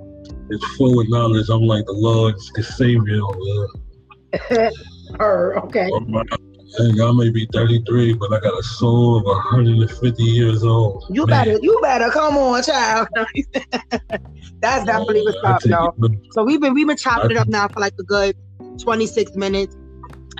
[0.50, 1.48] Is full with knowledge.
[1.48, 3.20] I'm like the Lord's savior.
[3.22, 4.70] Uh,
[5.18, 5.90] Her, okay.
[6.78, 11.04] Dang, I may be 33, but I got a soul of 150 years old.
[11.10, 13.08] You Man, better, you better come on, child.
[14.60, 15.94] That's definitely what's up, y'all.
[16.32, 18.36] So we've been we've been chopping it up now for like a good
[18.80, 19.76] 26 minutes.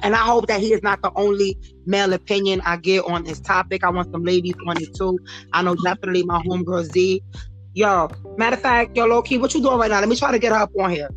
[0.03, 3.41] And I hope that he is not the only male opinion I get on this
[3.41, 3.85] topic.
[3.85, 5.19] I want some ladies on it too.
[5.53, 7.23] I know definitely my homegirl Z.
[7.73, 10.01] Yo, matter of fact, yo, low key, what you doing right now?
[10.01, 11.09] Let me try to get her up on here.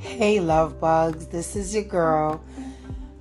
[0.00, 2.42] Hey, love bugs, this is your girl.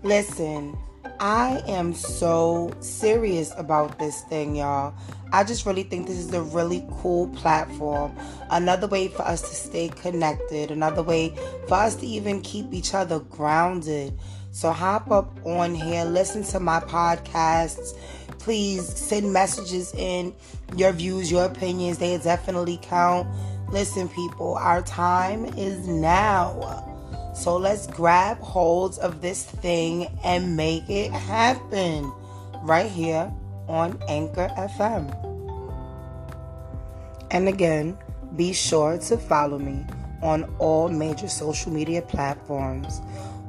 [0.02, 0.76] Listen,
[1.22, 4.92] I am so serious about this thing, y'all.
[5.32, 8.18] I just really think this is a really cool platform.
[8.50, 11.36] Another way for us to stay connected, another way
[11.68, 14.18] for us to even keep each other grounded.
[14.52, 17.96] So hop up on here, listen to my podcasts.
[18.40, 20.34] Please send messages in
[20.76, 22.00] your views, your opinions.
[22.00, 23.28] They definitely count.
[23.70, 26.91] Listen, people, our time is now.
[27.34, 32.12] So let's grab holds of this thing and make it happen
[32.62, 33.32] right here
[33.68, 35.10] on Anchor FM.
[37.32, 37.98] And again,
[38.36, 39.86] be sure to follow me
[40.22, 43.02] on all major social media platforms.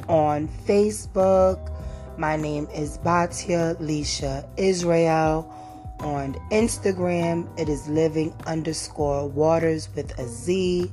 [0.09, 1.71] On Facebook,
[2.17, 5.53] my name is Batyah Lisha Israel.
[6.03, 10.91] On Instagram, it is living underscore waters with a Z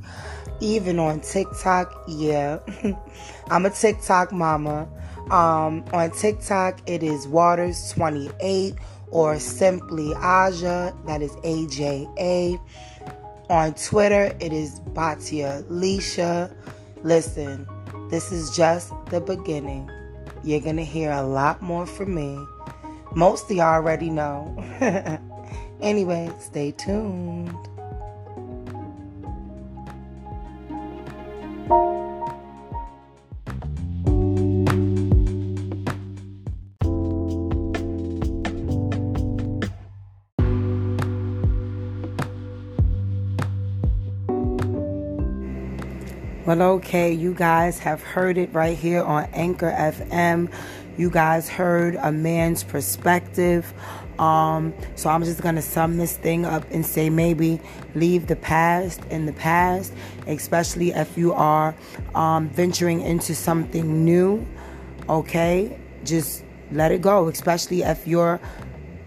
[0.61, 2.03] even on TikTok.
[2.07, 2.59] Yeah,
[3.49, 4.87] I'm a TikTok mama.
[5.31, 8.77] Um, on TikTok, it is Waters28
[9.11, 12.59] or simply Aja, that is A J A.
[13.49, 16.53] On Twitter, it is Batyah Lisha.
[17.03, 17.67] Listen,
[18.09, 19.89] this is just the beginning.
[20.43, 22.39] You're gonna hear a lot more from me.
[23.15, 24.55] Most of you already know.
[25.81, 27.55] anyway, stay tuned.
[46.49, 50.51] Well, okay, you guys have heard it right here on Anchor FM.
[50.99, 53.73] You guys heard a man's perspective.
[54.19, 57.61] Um, so I'm just gonna sum this thing up and say maybe
[57.95, 59.93] leave the past in the past,
[60.27, 61.73] especially if you are
[62.15, 64.45] um, venturing into something new.
[65.07, 68.41] Okay, just let it go, especially if your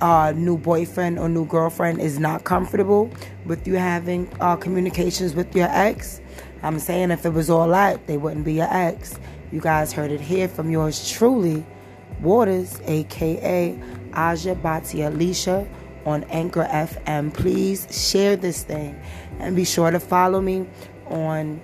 [0.00, 3.10] uh, new boyfriend or new girlfriend is not comfortable
[3.44, 6.22] with you having uh, communications with your ex.
[6.62, 9.18] I'm saying if it was all that, they wouldn't be your ex.
[9.52, 11.66] You guys heard it here from yours truly,
[12.22, 13.78] Waters, aka
[14.12, 15.66] Aja Bati Alicia
[16.06, 17.32] on Anchor FM.
[17.34, 19.00] Please share this thing
[19.38, 20.66] and be sure to follow me
[21.06, 21.60] on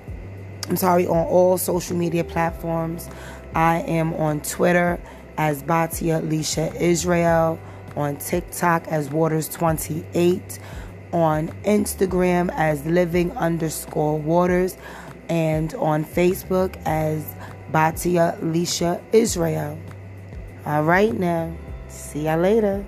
[0.68, 3.08] I'm sorry, on all social media platforms.
[3.54, 5.00] I am on Twitter
[5.38, 7.58] as Batyah Alicia Israel,
[7.96, 10.58] on TikTok as Waters28
[11.12, 14.76] on Instagram as living underscore waters
[15.28, 17.24] and on Facebook as
[17.72, 19.78] Batyah Lisha Israel.
[20.68, 21.56] All right now.
[21.88, 22.84] See ya later.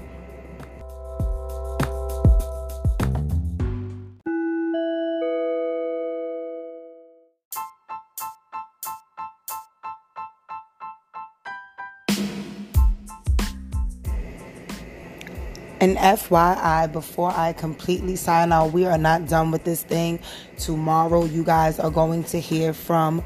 [15.82, 20.20] And FYI, before I completely sign out, we are not done with this thing.
[20.58, 23.22] Tomorrow, you guys are going to hear from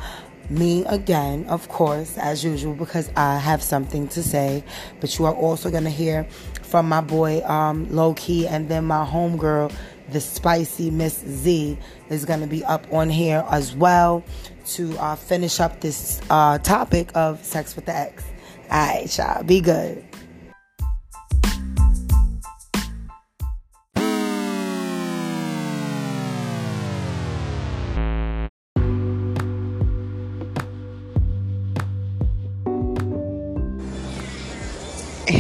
[0.51, 4.65] me again, of course, as usual, because I have something to say.
[5.01, 6.25] But you are also going to hear
[6.63, 9.73] from my boy um, Low Key and then my homegirl,
[10.11, 11.79] the spicy Miss Z,
[12.11, 14.25] is going to be up on here as well
[14.67, 18.25] to uh, finish up this uh, topic of sex with the ex.
[18.71, 20.05] All right, y'all, be good.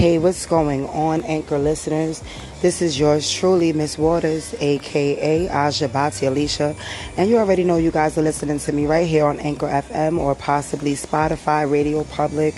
[0.04, 2.22] Hey, what's going on, Anchor listeners?
[2.60, 6.76] This is yours truly, Miss Waters, aka Aja Bati Alicia.
[7.16, 10.18] And you already know you guys are listening to me right here on Anchor FM
[10.18, 12.54] or possibly Spotify, Radio Public,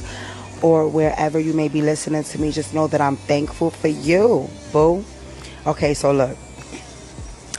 [0.60, 2.50] or wherever you may be listening to me.
[2.50, 5.04] Just know that I'm thankful for you, boo.
[5.68, 6.36] Okay, so look,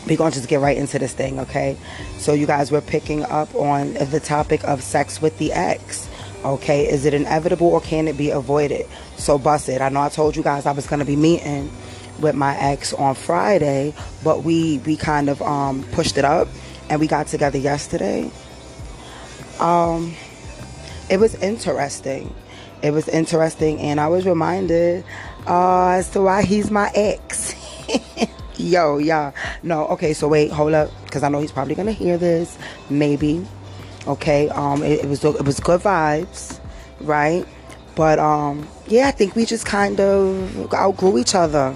[0.05, 1.77] we're going to just get right into this thing, okay?
[2.17, 6.09] So, you guys were picking up on the topic of sex with the ex.
[6.43, 8.85] Okay, is it inevitable or can it be avoided?
[9.17, 9.81] So bust it.
[9.81, 11.69] I know I told you guys I was gonna be meeting
[12.19, 13.93] with my ex on Friday,
[14.23, 16.47] but we we kind of um, pushed it up
[16.89, 18.31] and we got together yesterday.
[19.59, 20.13] Um,
[21.09, 22.33] it was interesting.
[22.81, 25.03] It was interesting, and I was reminded
[25.47, 27.55] uh, as to why he's my ex.
[28.57, 29.31] Yo, yeah.
[29.63, 32.57] No, okay, so wait, hold up, because I know he's probably gonna hear this.
[32.89, 33.45] Maybe.
[34.07, 36.59] Okay, um, it, it was it was good vibes,
[37.01, 37.45] right?
[37.97, 41.75] But um, yeah, I think we just kind of outgrew each other.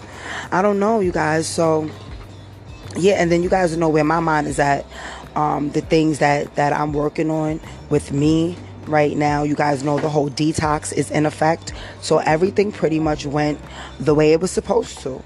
[0.51, 1.47] I don't know, you guys.
[1.47, 1.89] So
[2.95, 4.85] yeah, and then you guys know where my mind is at
[5.35, 7.59] um, the things that that I'm working on
[7.89, 8.55] with me
[8.85, 9.41] right now.
[9.41, 13.59] You guys know the whole detox is in effect, so everything pretty much went
[13.99, 15.23] the way it was supposed to.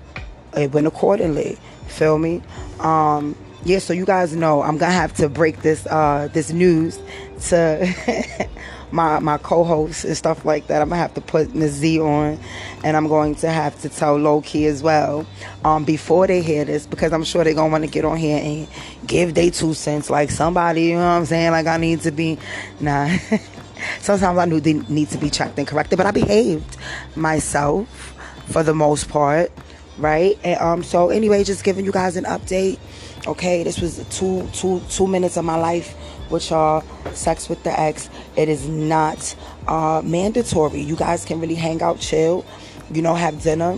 [0.55, 1.57] It went accordingly.
[1.87, 2.41] Feel me?
[2.79, 3.35] Um,
[3.65, 6.99] yeah, so you guys know I'm gonna have to break this uh, this news
[7.47, 8.47] to
[8.95, 10.81] my my co-hosts and stuff like that.
[10.81, 12.39] I'm gonna have to put Z on,
[12.83, 15.27] and I'm going to have to tell Loki as well
[15.63, 18.41] um, before they hear this because I'm sure they're gonna want to get on here
[18.41, 18.67] and
[19.05, 20.83] give their two cents like somebody.
[20.83, 21.51] You know what I'm saying?
[21.51, 22.39] Like I need to be
[22.79, 23.15] nah.
[23.99, 26.77] Sometimes I knew they need to be checked and corrected, but I behaved
[27.15, 28.15] myself
[28.47, 29.51] for the most part,
[29.97, 30.39] right?
[30.43, 32.79] And um, so anyway, just giving you guys an update.
[33.27, 35.95] Okay, this was two two two minutes of my life
[36.29, 36.83] with y'all.
[37.13, 38.09] Sex with the ex.
[38.35, 39.35] It is not
[39.67, 40.81] uh, mandatory.
[40.81, 42.45] You guys can really hang out, chill,
[42.91, 43.77] you know, have dinner,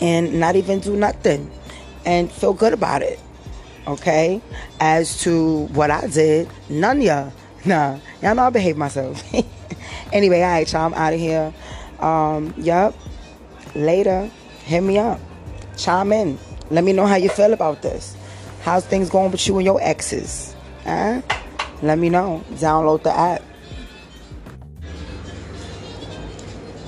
[0.00, 1.50] and not even do nothing,
[2.04, 3.18] and feel good about it.
[3.86, 4.40] Okay.
[4.80, 7.32] As to what I did, none y'all.
[7.64, 9.22] Nah, y'all know I behave myself.
[10.12, 10.82] anyway, all right, y'all.
[10.86, 11.52] I'm out of here.
[12.00, 12.94] Um, yup.
[13.74, 14.30] Later.
[14.64, 15.20] Hit me up.
[15.76, 16.38] Chime in.
[16.70, 18.16] Let me know how you feel about this.
[18.62, 20.56] How's things going with you and your exes?
[20.84, 21.20] Huh?
[21.84, 22.42] Let me know.
[22.52, 23.42] Download the app.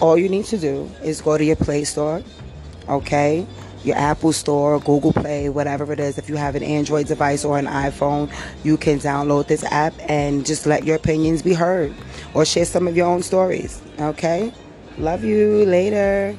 [0.01, 2.23] All you need to do is go to your Play Store,
[2.89, 3.47] okay?
[3.85, 6.17] Your Apple Store, Google Play, whatever it is.
[6.17, 8.33] If you have an Android device or an iPhone,
[8.65, 11.93] you can download this app and just let your opinions be heard
[12.33, 14.51] or share some of your own stories, okay?
[14.97, 15.67] Love you.
[15.67, 16.35] Later.